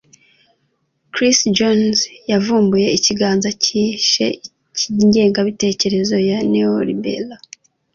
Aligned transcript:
Chris 1.13 1.39
Jones 1.57 1.99
yavumbuye 2.31 2.87
ikiganza 2.97 3.49
cyihishe 3.61 4.25
cy'ingengabitekerezo 4.77 6.15
ya 6.29 6.37
neo-liberal. 6.51 7.31